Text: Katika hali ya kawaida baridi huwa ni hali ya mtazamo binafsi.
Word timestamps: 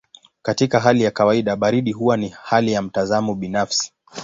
Katika 0.41 0.79
hali 0.79 1.03
ya 1.03 1.11
kawaida 1.11 1.55
baridi 1.55 1.91
huwa 1.91 2.17
ni 2.17 2.29
hali 2.29 2.71
ya 2.71 2.81
mtazamo 2.81 3.35
binafsi. 3.35 3.93